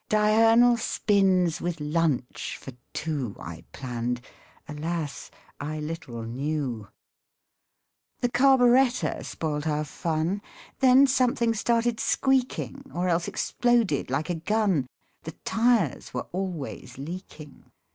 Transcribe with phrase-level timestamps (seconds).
[0.09, 4.19] Diurnal spins with lunch for two I planned
[4.67, 5.29] alas!
[5.59, 6.87] I little knew!
[8.21, 10.41] The carburetter spoilt our fun,
[10.79, 14.87] Then something started squeaking, Or else exploded like a gun.
[15.21, 17.65] The tyres were always leaking.